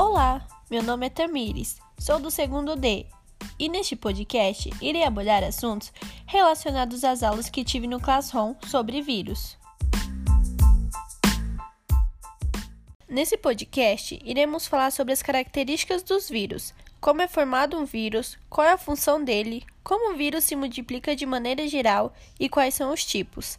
Olá, 0.00 0.46
meu 0.70 0.80
nome 0.80 1.06
é 1.06 1.10
Tamires, 1.10 1.80
sou 1.98 2.20
do 2.20 2.30
segundo 2.30 2.76
D 2.76 3.04
e 3.58 3.68
neste 3.68 3.96
podcast 3.96 4.70
irei 4.80 5.02
abordar 5.02 5.42
assuntos 5.42 5.92
relacionados 6.24 7.02
às 7.02 7.24
aulas 7.24 7.50
que 7.50 7.64
tive 7.64 7.88
no 7.88 8.00
Classroom 8.00 8.54
sobre 8.64 9.02
vírus. 9.02 9.58
Nesse 13.08 13.36
podcast, 13.36 14.20
iremos 14.24 14.68
falar 14.68 14.92
sobre 14.92 15.12
as 15.12 15.20
características 15.20 16.04
dos 16.04 16.30
vírus, 16.30 16.72
como 17.00 17.20
é 17.20 17.26
formado 17.26 17.76
um 17.76 17.84
vírus, 17.84 18.38
qual 18.48 18.68
é 18.68 18.70
a 18.74 18.78
função 18.78 19.24
dele, 19.24 19.66
como 19.82 20.12
o 20.12 20.16
vírus 20.16 20.44
se 20.44 20.54
multiplica 20.54 21.16
de 21.16 21.26
maneira 21.26 21.66
geral 21.66 22.14
e 22.38 22.48
quais 22.48 22.74
são 22.74 22.92
os 22.92 23.04
tipos. 23.04 23.58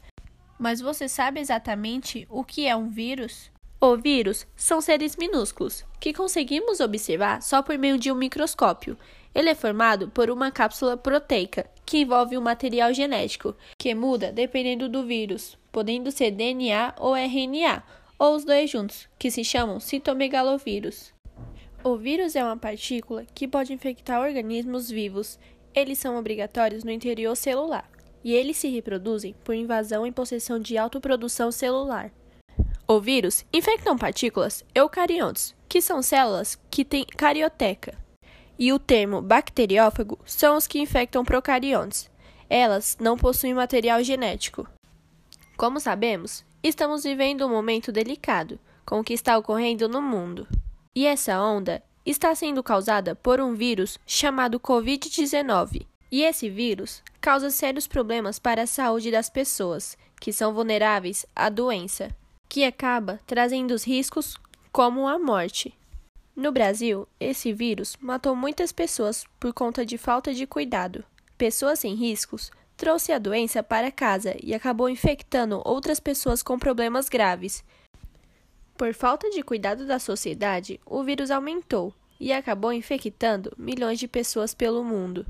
Mas 0.58 0.80
você 0.80 1.10
sabe 1.10 1.42
exatamente 1.42 2.26
o 2.30 2.46
que 2.46 2.66
é 2.66 2.74
um 2.74 2.88
vírus? 2.88 3.52
O 3.82 3.96
vírus 3.96 4.46
são 4.58 4.82
seres 4.82 5.16
minúsculos 5.16 5.86
que 6.02 6.12
conseguimos 6.12 6.82
observar 6.82 7.42
só 7.42 7.62
por 7.62 7.78
meio 7.78 7.98
de 7.98 8.12
um 8.12 8.16
microscópio. 8.16 8.98
Ele 9.34 9.50
é 9.50 9.56
formado 9.56 10.10
por 10.10 10.30
uma 10.30 10.52
cápsula 10.52 10.98
proteica 10.98 11.66
que 11.86 12.00
envolve 12.00 12.38
um 12.38 12.42
material 12.42 12.94
genético 12.94 13.56
que 13.78 13.96
muda 13.96 14.34
dependendo 14.34 14.90
do 14.90 15.06
vírus, 15.06 15.58
podendo 15.72 16.12
ser 16.12 16.32
DNA 16.32 16.94
ou 17.00 17.16
RNA, 17.16 17.82
ou 18.18 18.36
os 18.36 18.44
dois 18.44 18.70
juntos, 18.70 19.08
que 19.18 19.32
se 19.32 19.46
chamam 19.46 19.80
citomegalovírus. 19.80 21.14
O 21.82 21.96
vírus 21.96 22.36
é 22.36 22.44
uma 22.44 22.58
partícula 22.58 23.26
que 23.34 23.48
pode 23.48 23.72
infectar 23.72 24.20
organismos 24.20 24.90
vivos. 24.90 25.40
Eles 25.74 25.98
são 25.98 26.18
obrigatórios 26.18 26.84
no 26.84 26.92
interior 26.92 27.34
celular 27.34 27.90
e 28.26 28.34
eles 28.34 28.58
se 28.58 28.68
reproduzem 28.68 29.34
por 29.46 29.56
invasão 29.56 30.06
em 30.06 30.12
possessão 30.12 30.60
de 30.60 30.78
autoprodução 30.78 31.50
celular. 31.50 32.12
O 32.92 33.00
vírus 33.00 33.46
infectam 33.54 33.96
partículas 33.96 34.66
eucariontes, 34.74 35.56
que 35.70 35.80
são 35.80 36.02
células 36.02 36.60
que 36.72 36.84
têm 36.84 37.06
carioteca. 37.06 37.96
E 38.58 38.74
o 38.74 38.80
termo 38.80 39.22
bacteriófago 39.22 40.18
são 40.26 40.58
os 40.58 40.66
que 40.66 40.80
infectam 40.80 41.24
procariontes. 41.24 42.10
Elas 42.50 42.98
não 43.00 43.16
possuem 43.16 43.54
material 43.54 44.04
genético. 44.04 44.68
Como 45.56 45.80
sabemos, 45.80 46.44
estamos 46.64 47.04
vivendo 47.04 47.46
um 47.46 47.50
momento 47.50 47.92
delicado 47.92 48.60
com 48.84 49.00
o 49.00 49.04
que 49.04 49.14
está 49.14 49.38
ocorrendo 49.38 49.88
no 49.88 50.02
mundo. 50.02 50.48
E 50.96 51.06
essa 51.06 51.40
onda 51.40 51.84
está 52.04 52.34
sendo 52.34 52.64
causada 52.64 53.14
por 53.14 53.40
um 53.40 53.54
vírus 53.54 54.00
chamado 54.08 54.60
Covid-19. 54.60 55.86
E 56.12 56.24
esse 56.24 56.50
vírus 56.50 57.04
causa 57.22 57.52
sérios 57.52 57.86
problemas 57.86 58.40
para 58.40 58.64
a 58.64 58.68
saúde 58.68 59.12
das 59.12 59.30
pessoas, 59.30 59.96
que 60.20 60.34
são 60.34 60.56
vulneráveis 60.56 61.24
à 61.36 61.50
doença, 61.50 62.10
que 62.50 62.66
acaba 62.66 63.20
trazendo 63.26 63.74
os 63.74 63.86
riscos 63.86 64.36
como 64.72 65.08
a 65.08 65.18
morte. 65.18 65.74
No 66.36 66.52
Brasil, 66.52 67.08
esse 67.20 67.54
vírus 67.54 67.96
matou 68.02 68.36
muitas 68.36 68.72
pessoas 68.72 69.26
por 69.40 69.54
conta 69.54 69.86
de 69.86 69.98
falta 69.98 70.34
de 70.34 70.46
cuidado. 70.46 71.06
Pessoas 71.38 71.80
sem 71.80 71.96
riscos 71.96 72.52
trouxe 72.76 73.14
a 73.14 73.20
doença 73.20 73.64
para 73.64 73.92
casa 73.92 74.36
e 74.44 74.54
acabou 74.54 74.90
infectando 74.90 75.62
outras 75.64 76.00
pessoas 76.00 76.42
com 76.42 76.58
problemas 76.58 77.08
graves, 77.08 77.64
por 78.80 78.94
falta 78.94 79.30
de 79.30 79.44
cuidado 79.44 79.86
da 79.86 80.00
sociedade, 80.00 80.80
o 80.86 81.04
vírus 81.04 81.32
aumentou 81.32 81.94
e 82.18 82.32
acabou 82.32 82.72
infectando 82.72 83.52
milhões 83.58 84.00
de 84.00 84.08
pessoas 84.08 84.54
pelo 84.54 84.86
mundo. 84.86 85.26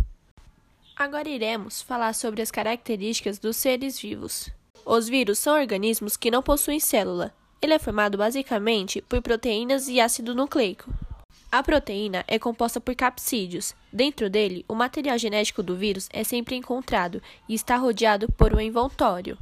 Agora 0.95 1.28
iremos 1.28 1.81
falar 1.81 2.14
sobre 2.14 2.44
as 2.44 2.52
características 2.52 3.40
dos 3.40 3.58
seres 3.58 4.00
vivos. 4.00 4.52
Os 4.92 5.08
vírus 5.08 5.38
são 5.38 5.54
organismos 5.54 6.18
que 6.18 6.32
não 6.32 6.42
possuem 6.42 6.80
célula. 6.80 7.32
Ele 7.62 7.76
é 7.76 7.78
formado 7.78 8.18
basicamente 8.18 9.04
por 9.04 9.22
proteínas 9.22 9.88
e 9.88 10.02
ácido 10.02 10.34
nucleico. 10.34 10.92
A 11.52 11.62
proteína 11.62 12.26
é 12.28 12.40
composta 12.40 12.81
por 12.81 12.96
capsídeos. 12.96 13.75
Dentro 13.94 14.31
dele, 14.31 14.66
o 14.68 14.74
material 14.74 15.16
genético 15.19 15.62
do 15.62 15.75
vírus 15.75 16.09
é 16.12 16.24
sempre 16.24 16.56
encontrado 16.56 17.22
e 17.47 17.53
está 17.53 17.78
rodeado 17.78 18.31
por 18.31 18.52
um 18.52 18.59
envoltório. 18.59 19.38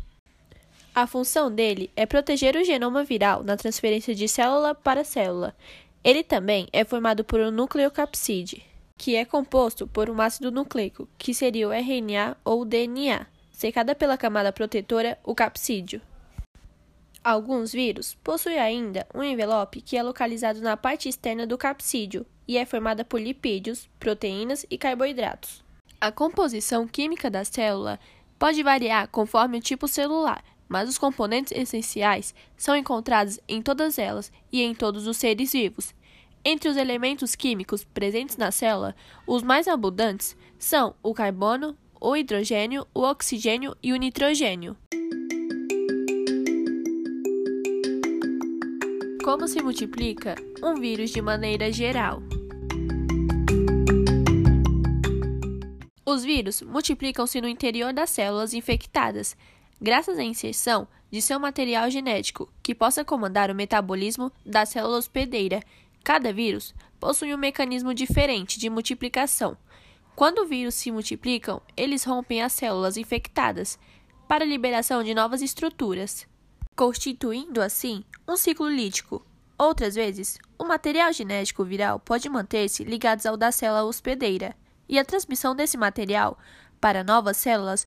A 0.94 1.08
função 1.08 1.50
dele 1.50 1.90
é 1.96 2.06
proteger 2.06 2.58
o 2.58 2.66
genoma 2.66 3.06
viral 3.06 3.42
na 3.42 3.56
transferência 3.56 4.14
de 4.14 4.28
célula 4.28 4.76
para 4.76 5.06
célula. 5.06 5.56
Ele 6.04 6.26
também 6.26 6.68
é 6.74 6.84
formado 6.84 7.24
por 7.24 7.40
um 7.40 7.52
nucleocapside, 7.52 8.66
que 8.98 9.16
é 9.16 9.24
composto 9.24 9.88
por 9.88 10.10
um 10.10 10.20
ácido 10.20 10.52
nucleico, 10.52 11.08
que 11.18 11.34
seria 11.34 11.70
o 11.70 11.72
RNA 11.72 12.36
ou 12.44 12.66
DNA, 12.66 13.26
secada 13.58 13.96
pela 13.96 14.20
camada 14.20 14.54
protetora, 14.54 15.18
o 15.24 15.34
capsídeo. 15.34 16.00
Alguns 17.24 17.72
vírus 17.72 18.16
possuem 18.24 18.60
ainda 18.60 19.08
um 19.16 19.24
envelope 19.24 19.82
que 19.82 19.98
é 19.98 20.04
localizado 20.04 20.62
na 20.62 20.78
parte 20.78 21.10
externa 21.10 21.48
do 21.48 21.58
capsídeo 21.58 22.24
e 22.48 22.56
é 22.56 22.68
formada 22.68 23.04
por 23.04 23.20
lipídios, 23.20 23.90
proteínas 24.00 24.64
e 24.70 24.78
carboidratos. 24.78 25.64
A 26.00 26.12
composição 26.12 26.88
química 26.88 27.32
da 27.32 27.44
célula 27.44 28.00
pode 28.38 28.62
variar 28.62 29.08
conforme 29.08 29.58
o 29.58 29.62
tipo 29.62 29.88
celular, 29.88 30.44
mas 30.70 30.88
os 30.88 31.00
componentes 31.00 31.52
essenciais 31.52 32.36
são 32.56 32.76
encontrados 32.76 33.40
em 33.48 33.60
todas 33.60 33.98
elas 33.98 34.32
e 34.52 34.62
em 34.62 34.76
todos 34.76 35.08
os 35.08 35.18
seres 35.18 35.54
vivos. 35.54 35.96
Entre 36.46 36.70
os 36.70 36.78
elementos 36.78 37.34
químicos 37.34 37.84
presentes 37.84 38.38
na 38.38 38.52
célula, 38.52 38.96
os 39.26 39.42
mais 39.42 39.68
abundantes 39.68 40.38
são 40.60 40.94
o 41.02 41.12
carbono, 41.12 41.76
o 42.00 42.16
hidrogênio, 42.16 42.86
o 42.94 43.02
oxigênio 43.02 43.76
e 43.82 43.92
o 43.94 43.96
nitrogênio. 43.96 44.78
Como 49.24 49.48
se 49.48 49.62
multiplica 49.62 50.36
um 50.64 50.76
vírus 50.76 51.12
de 51.12 51.22
maneira 51.22 51.72
geral? 51.72 52.22
Os 56.06 56.24
vírus 56.24 56.62
multiplicam-se 56.62 57.42
no 57.42 57.48
interior 57.48 57.92
das 57.92 58.10
células 58.10 58.54
infectadas, 58.54 59.36
graças 59.82 60.18
à 60.18 60.24
inserção 60.24 60.88
de 61.12 61.22
seu 61.22 61.40
material 61.40 61.90
genético 61.90 62.50
que 62.64 62.74
possa 62.74 63.04
comandar 63.04 63.52
o 63.52 63.56
metabolismo 63.56 64.32
da 64.46 64.66
célula 64.66 64.98
hospedeira. 64.98 65.62
Cada 66.04 66.32
vírus 66.32 66.74
possui 67.00 67.34
um 67.34 67.38
mecanismo 67.38 67.94
diferente 67.94 68.58
de 68.58 68.70
multiplicação. 68.70 69.58
Quando 70.18 70.48
vírus 70.48 70.74
se 70.74 70.92
multiplicam, 70.92 71.62
eles 71.78 72.04
rompem 72.04 72.42
as 72.42 72.52
células 72.52 72.98
infectadas 72.98 73.78
para 74.28 74.44
a 74.44 74.48
liberação 74.48 75.04
de 75.04 75.14
novas 75.14 75.44
estruturas, 75.44 76.26
constituindo 76.76 77.62
assim 77.62 78.04
um 78.28 78.36
ciclo 78.36 78.68
lítico. 78.68 79.24
Outras 79.60 79.94
vezes, 79.94 80.40
o 80.58 80.66
material 80.66 81.14
genético 81.14 81.64
viral 81.64 82.00
pode 82.00 82.28
manter-se 82.30 82.84
ligado 82.84 83.24
ao 83.28 83.38
da 83.38 83.52
célula 83.52 83.84
hospedeira, 83.84 84.56
e 84.90 84.98
a 84.98 85.06
transmissão 85.06 85.56
desse 85.56 85.78
material 85.78 86.36
para 86.82 87.04
novas 87.04 87.38
células 87.38 87.86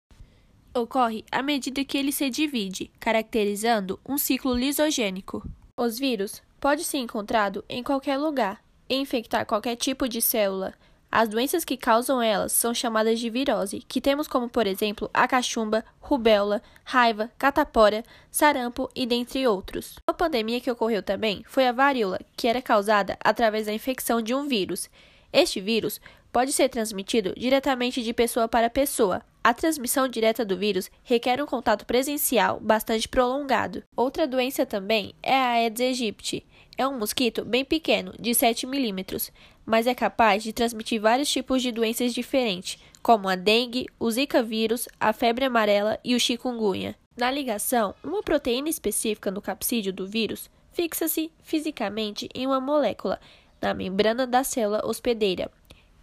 ocorre 0.73 1.25
à 1.33 1.43
medida 1.43 1.85
que 1.85 1.99
ele 1.99 2.13
se 2.13 2.31
divide, 2.31 2.93
caracterizando 3.01 3.99
um 4.09 4.17
ciclo 4.17 4.55
lisogênico. 4.55 5.43
Os 5.77 5.99
vírus 5.99 6.41
podem 6.61 6.85
ser 6.85 6.99
encontrados 6.99 7.65
em 7.69 7.83
qualquer 7.83 8.19
lugar 8.19 8.63
e 8.89 8.95
infectar 8.95 9.45
qualquer 9.45 9.75
tipo 9.75 10.09
de 10.09 10.23
célula. 10.23 10.73
As 11.12 11.28
doenças 11.28 11.65
que 11.65 11.76
causam 11.76 12.22
elas 12.22 12.53
são 12.53 12.72
chamadas 12.72 13.19
de 13.19 13.28
virose, 13.28 13.81
que 13.88 14.00
temos 14.00 14.28
como, 14.28 14.48
por 14.48 14.65
exemplo, 14.65 15.10
a 15.12 15.26
cachumba, 15.26 15.84
rubéola, 16.00 16.62
raiva, 16.84 17.31
catapora, 17.37 18.04
sarampo 18.31 18.88
e 18.94 19.04
dentre 19.04 19.44
outros. 19.47 19.97
Uma 20.06 20.15
pandemia 20.15 20.60
que 20.60 20.71
ocorreu 20.71 21.03
também 21.03 21.43
foi 21.48 21.66
a 21.66 21.72
varíola, 21.72 22.21
que 22.37 22.47
era 22.47 22.62
causada 22.62 23.19
através 23.25 23.66
da 23.66 23.72
infecção 23.72 24.22
de 24.22 24.32
um 24.32 24.47
vírus. 24.47 24.88
Este 25.32 25.60
vírus 25.60 26.00
pode 26.32 26.53
ser 26.53 26.69
transmitido 26.69 27.34
diretamente 27.37 28.03
de 28.03 28.12
pessoa 28.12 28.47
para 28.47 28.71
pessoa, 28.71 29.21
a 29.43 29.55
transmissão 29.55 30.06
direta 30.06 30.45
do 30.45 30.56
vírus 30.56 30.91
requer 31.03 31.43
um 31.43 31.47
contato 31.47 31.87
presencial 31.87 32.61
bastante 32.61 33.09
prolongado. 33.09 33.83
Outra 33.97 34.27
doença 34.27 34.66
também 34.66 35.15
é 35.22 35.34
a 35.34 35.51
Aedes 35.53 35.81
aegypti. 35.81 36.47
É 36.77 36.87
um 36.87 36.98
mosquito 36.98 37.45
bem 37.45 37.65
pequeno, 37.65 38.15
de 38.19 38.34
7 38.34 38.66
milímetros, 38.66 39.31
mas 39.65 39.87
é 39.87 39.95
capaz 39.95 40.42
de 40.42 40.53
transmitir 40.53 41.01
vários 41.01 41.31
tipos 41.31 41.63
de 41.63 41.72
doenças 41.72 42.13
diferentes, 42.13 42.78
como 43.03 43.28
a 43.28 43.34
dengue, 43.34 43.87
o 43.98 44.10
zika 44.10 44.42
vírus, 44.42 44.89
a 44.98 45.13
febre 45.13 45.45
amarela 45.45 45.98
e 46.04 46.15
o 46.15 46.21
chikungunya. 46.21 46.95
Na 47.16 47.31
ligação, 47.31 47.95
uma 48.03 48.22
proteína 48.22 48.69
específica 48.69 49.31
no 49.31 49.42
capsídeo 49.42 49.92
do 49.92 50.07
vírus 50.07 50.51
fixa-se 50.72 51.31
fisicamente 51.42 52.28
em 52.34 52.47
uma 52.47 52.60
molécula 52.60 53.21
na 53.60 53.75
membrana 53.75 54.27
da 54.27 54.42
célula 54.42 54.81
hospedeira. 54.84 55.51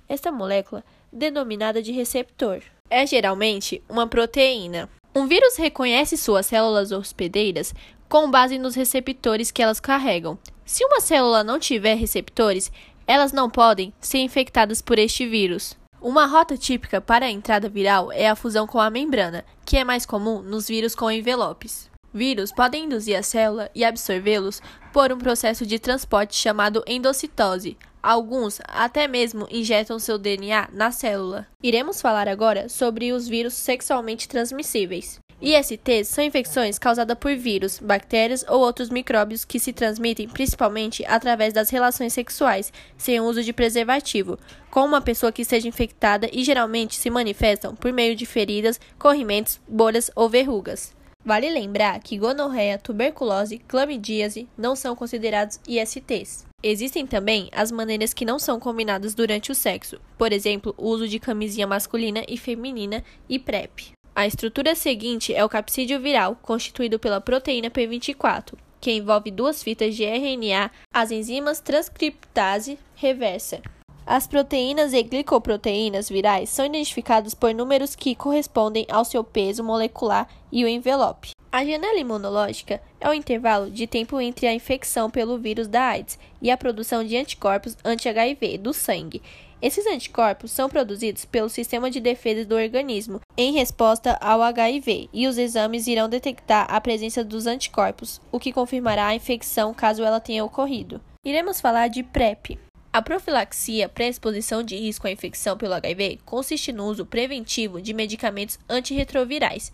Esta 0.08 0.32
molécula, 0.32 0.84
denominada 1.12 1.82
de 1.82 1.92
receptor, 1.92 2.62
é 2.90 3.06
geralmente 3.06 3.82
uma 3.90 4.08
proteína. 4.08 4.90
Um 5.16 5.28
vírus 5.28 5.56
reconhece 5.58 6.16
suas 6.16 6.46
células 6.46 6.92
hospedeiras 6.92 7.74
com 8.08 8.30
base 8.30 8.58
nos 8.58 8.76
receptores 8.76 9.52
que 9.52 9.62
elas 9.62 9.80
carregam. 9.80 10.38
Se 10.66 10.84
uma 10.86 11.02
célula 11.02 11.44
não 11.44 11.60
tiver 11.60 11.96
receptores, 11.96 12.72
elas 13.06 13.32
não 13.32 13.50
podem 13.50 13.94
ser 14.00 14.20
infectadas 14.20 14.82
por 14.82 15.00
este 15.00 15.26
vírus. 15.28 15.78
Uma 16.02 16.26
rota 16.26 16.56
típica 16.56 17.02
para 17.02 17.26
a 17.26 17.32
entrada 17.32 17.68
viral 17.68 18.12
é 18.12 18.30
a 18.30 18.36
fusão 18.36 18.68
com 18.68 18.80
a 18.80 18.90
membrana, 18.90 19.44
que 19.66 19.78
é 19.78 19.84
mais 19.84 20.06
comum 20.06 20.42
nos 20.42 20.68
vírus 20.68 20.94
com 20.94 21.10
envelopes. 21.10 21.90
Vírus 22.14 22.52
podem 22.52 22.86
induzir 22.86 23.18
a 23.18 23.24
célula 23.24 23.70
e 23.74 23.84
absorvê-los 23.84 24.62
por 24.94 25.12
um 25.12 25.18
processo 25.18 25.66
de 25.66 25.80
transporte 25.80 26.36
chamado 26.36 26.84
endocitose. 26.88 27.78
Alguns 28.08 28.62
até 28.70 29.06
mesmo 29.06 29.50
injetam 29.52 30.00
seu 30.00 30.18
DNA 30.18 30.70
na 30.72 30.92
célula. 30.92 31.46
Iremos 31.62 32.00
falar 32.00 32.30
agora 32.30 32.70
sobre 32.70 33.12
os 33.12 33.28
vírus 33.28 33.54
sexualmente 33.54 34.30
transmissíveis. 34.30 35.20
ISTs 35.42 36.08
são 36.08 36.24
infecções 36.24 36.80
causadas 36.80 37.18
por 37.20 37.36
vírus, 37.36 37.80
bactérias 37.80 38.46
ou 38.48 38.62
outros 38.62 38.90
micróbios 38.90 39.44
que 39.44 39.60
se 39.60 39.74
transmitem 39.74 40.30
principalmente 40.30 41.04
através 41.06 41.52
das 41.52 41.70
relações 41.70 42.14
sexuais, 42.14 42.72
sem 42.96 43.20
uso 43.20 43.44
de 43.44 43.52
preservativo, 43.52 44.40
com 44.72 44.86
uma 44.86 45.02
pessoa 45.02 45.30
que 45.30 45.42
esteja 45.42 45.68
infectada 45.68 46.30
e 46.32 46.46
geralmente 46.46 46.96
se 46.96 47.10
manifestam 47.10 47.76
por 47.76 47.92
meio 47.92 48.16
de 48.16 48.26
feridas, 48.26 48.80
corrimentos, 48.98 49.60
bolhas 49.68 50.10
ou 50.16 50.30
verrugas. 50.30 50.96
Vale 51.26 51.50
lembrar 51.50 52.00
que 52.00 52.18
gonorreia, 52.18 52.78
tuberculose, 52.78 53.58
clamidíase 53.68 54.48
não 54.58 54.78
são 54.78 54.96
considerados 54.96 55.60
ISTs. 55.68 56.47
Existem 56.64 57.06
também 57.06 57.50
as 57.52 57.72
maneiras 57.72 58.16
que 58.16 58.26
não 58.26 58.40
são 58.40 58.60
combinadas 58.60 59.14
durante 59.14 59.52
o 59.52 59.56
sexo, 59.56 60.02
por 60.18 60.34
exemplo, 60.34 60.74
o 60.76 60.88
uso 60.88 61.08
de 61.08 61.20
camisinha 61.20 61.68
masculina 61.68 62.24
e 62.28 62.36
feminina 62.36 63.04
e 63.30 63.38
PrEP. 63.38 63.92
A 64.16 64.26
estrutura 64.26 64.74
seguinte 64.74 65.32
é 65.36 65.46
o 65.46 65.50
capsídeo 65.50 66.00
viral, 66.00 66.36
constituído 66.42 66.98
pela 66.98 67.22
proteína 67.22 67.70
P24, 67.70 68.56
que 68.82 68.92
envolve 68.92 69.30
duas 69.30 69.62
fitas 69.62 69.96
de 69.96 70.04
RNA, 70.04 70.72
as 70.92 71.12
enzimas 71.12 71.60
transcriptase 71.60 72.80
reversa. 72.96 73.62
As 74.04 74.26
proteínas 74.26 74.94
e 74.94 75.04
glicoproteínas 75.04 76.10
virais 76.10 76.50
são 76.50 76.66
identificadas 76.66 77.36
por 77.36 77.54
números 77.54 77.96
que 77.96 78.16
correspondem 78.16 78.88
ao 78.90 79.06
seu 79.06 79.24
peso 79.24 79.64
molecular 79.64 80.28
e 80.52 80.64
o 80.64 80.68
envelope. 80.68 81.37
A 81.58 81.66
janela 81.66 81.98
imunológica 81.98 82.80
é 83.02 83.10
o 83.10 83.14
intervalo 83.16 83.72
de 83.72 83.88
tempo 83.88 84.22
entre 84.22 84.46
a 84.46 84.54
infecção 84.54 85.10
pelo 85.10 85.40
vírus 85.40 85.68
da 85.68 85.86
AIDS 85.86 86.20
e 86.40 86.52
a 86.52 86.56
produção 86.56 87.04
de 87.04 87.18
anticorpos 87.18 87.76
anti-HIV 87.84 88.60
do 88.60 88.72
sangue. 88.72 89.24
Esses 89.60 89.88
anticorpos 89.88 90.52
são 90.52 90.70
produzidos 90.70 91.26
pelo 91.26 91.50
sistema 91.50 91.90
de 91.90 92.00
defesa 92.00 92.46
do 92.46 92.54
organismo 92.54 93.20
em 93.36 93.54
resposta 93.54 94.20
ao 94.22 94.44
HIV, 94.44 95.10
e 95.12 95.26
os 95.26 95.40
exames 95.40 95.88
irão 95.88 96.08
detectar 96.08 96.68
a 96.70 96.80
presença 96.80 97.24
dos 97.24 97.48
anticorpos, 97.48 98.22
o 98.32 98.40
que 98.40 98.54
confirmará 98.54 99.08
a 99.08 99.16
infecção 99.16 99.74
caso 99.74 100.04
ela 100.04 100.20
tenha 100.20 100.46
ocorrido. 100.46 101.02
Iremos 101.26 101.60
falar 101.60 101.88
de 101.88 102.04
PrEP. 102.04 102.60
A 102.94 103.02
profilaxia 103.02 103.90
pré-exposição 103.90 104.62
de 104.62 104.76
risco 104.76 105.08
à 105.08 105.12
infecção 105.12 105.58
pelo 105.58 105.74
HIV 105.74 106.20
consiste 106.24 106.72
no 106.72 106.86
uso 106.86 107.04
preventivo 107.04 107.82
de 107.82 107.96
medicamentos 107.96 108.60
antirretrovirais 108.70 109.72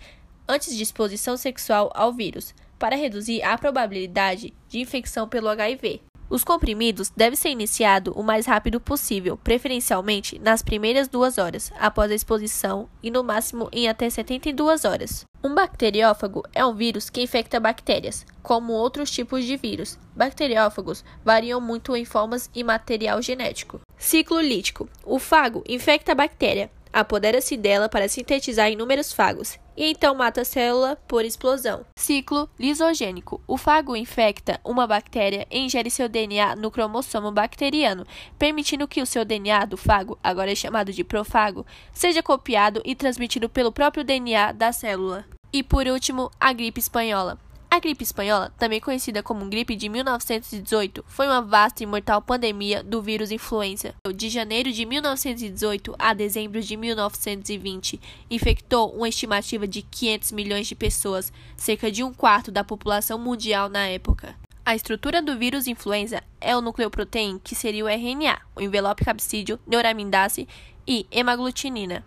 antes 0.48 0.75
de 0.75 0.84
exposição 0.84 1.38
sexual 1.38 1.92
ao 1.95 2.12
vírus, 2.12 2.54
para 2.78 2.95
reduzir 2.95 3.42
a 3.44 3.57
probabilidade 3.57 4.54
de 4.68 4.80
infecção 4.80 5.28
pelo 5.28 5.48
HIV. 5.50 6.01
Os 6.30 6.44
comprimidos 6.44 7.12
devem 7.16 7.38
ser 7.38 7.50
iniciados 7.50 8.13
o 8.18 8.24
mais 8.24 8.45
rápido 8.45 8.80
possível, 8.80 9.38
preferencialmente 9.38 10.40
nas 10.40 10.63
primeiras 10.63 11.07
duas 11.07 11.38
horas 11.38 11.72
após 11.78 12.12
a 12.12 12.16
exposição 12.16 12.90
e 13.04 13.12
no 13.12 13.24
máximo 13.24 13.69
em 13.72 13.88
até 13.88 14.10
72 14.10 14.84
horas. 14.84 15.25
Um 15.44 15.54
bacteriófago 15.54 16.44
é 16.51 16.66
um 16.66 16.74
vírus 16.74 17.10
que 17.10 17.22
infecta 17.22 17.60
bactérias, 17.60 18.25
como 18.42 18.74
outros 18.74 19.12
tipos 19.12 19.46
de 19.46 19.56
vírus. 19.57 20.00
Bacteriófagos 20.16 21.04
variam 21.24 21.62
muito 21.62 21.96
em 21.96 22.04
formas 22.04 22.50
e 22.56 22.63
material 22.63 23.22
genético. 23.22 23.81
Ciclo 23.98 24.42
lítico: 24.42 24.89
o 25.06 25.19
fago 25.19 25.63
infecta 25.68 26.13
a 26.13 26.16
bactéria, 26.16 26.72
apodera-se 26.94 27.57
dela 27.57 27.90
para 27.90 28.07
sintetizar 28.07 28.72
inúmeros 28.72 29.12
fagos 29.12 29.60
e 29.75 29.90
então 29.90 30.13
mata 30.16 30.42
a 30.42 30.45
célula 30.45 30.95
por 31.07 31.25
explosão. 31.25 31.86
Ciclo 31.98 32.50
lisogênico: 32.60 33.42
o 33.48 33.57
fago 33.57 33.95
infecta 33.95 34.60
uma 34.63 34.86
bactéria 34.86 35.48
e 35.50 35.60
ingere 35.60 35.90
seu 35.90 36.07
DNA 36.07 36.56
no 36.56 36.72
cromossomo 36.72 37.31
bacteriano, 37.31 38.06
permitindo 38.38 38.88
que 38.88 39.01
o 39.01 39.06
seu 39.06 39.25
DNA 39.25 39.66
do 39.66 39.78
fago, 39.78 40.18
agora 40.24 40.51
é 40.51 40.56
chamado 40.56 40.94
de 40.94 41.04
profago, 41.04 41.66
seja 41.92 42.22
copiado 42.22 42.81
e 42.86 42.96
transmitido 42.96 43.50
pelo 43.50 43.72
próprio 43.72 44.04
DNA 44.04 44.51
da 44.51 44.72
célula. 44.72 45.25
E 45.51 45.62
por 45.62 45.88
último, 45.88 46.31
a 46.39 46.54
gripe 46.54 46.80
espanhola. 46.80 47.38
A 47.74 47.80
gripe 47.80 48.04
espanhola, 48.04 48.54
também 48.56 48.80
conhecida 48.80 49.24
como 49.24 49.48
gripe 49.48 49.75
de 49.75 49.90
1918, 49.90 51.04
foi 51.08 51.25
uma 51.25 51.42
vasta 51.42 51.81
e 51.81 51.88
mortal 51.88 52.22
pandemia 52.22 52.84
do 52.84 53.02
vírus 53.02 53.31
influenza. 53.31 53.96
De 54.16 54.30
janeiro 54.30 54.72
de 54.72 54.86
1918 54.86 55.96
a 55.98 56.14
dezembro 56.14 56.62
de 56.62 56.78
1920, 56.78 58.00
infectou 58.30 58.92
uma 58.96 59.10
estimativa 59.10 59.68
de 59.68 59.81
500 59.81 60.34
milhões 60.34 60.68
de 60.68 60.75
pessoas, 60.75 61.34
cerca 61.58 61.92
de 61.92 62.04
um 62.04 62.14
quarto 62.14 62.52
da 62.52 62.64
população 62.64 63.18
mundial 63.18 63.68
na 63.68 63.88
época. 63.88 64.36
A 64.64 64.75
estrutura 64.75 65.20
do 65.20 65.36
vírus 65.36 65.66
influenza 65.66 66.22
é 66.40 66.56
o 66.56 66.62
nucleoproteína, 66.62 67.42
que 67.44 67.56
seria 67.56 67.86
o 67.86 67.90
RNA, 67.90 68.40
o 68.56 68.62
envelope 68.62 69.04
capsídeo, 69.04 69.60
neuramidase 69.66 70.48
e 70.88 71.08
hemaglutinina. 71.10 72.06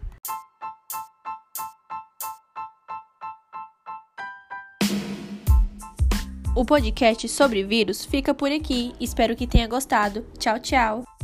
O 6.57 6.65
podcast 6.65 7.29
sobre 7.29 7.63
vírus 7.63 8.03
fica 8.07 8.33
por 8.33 8.51
aqui. 8.51 8.95
Espero 8.99 9.37
que 9.37 9.47
tenha 9.47 9.69
gostado. 9.69 10.25
Tchau, 10.39 10.59
tchau. 10.59 11.16